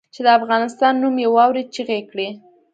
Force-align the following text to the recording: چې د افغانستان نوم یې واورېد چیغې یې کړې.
چې 0.13 0.21
د 0.25 0.27
افغانستان 0.39 0.93
نوم 1.01 1.15
یې 1.23 1.27
واورېد 1.31 1.67
چیغې 1.75 1.95
یې 1.99 2.07
کړې. 2.11 2.27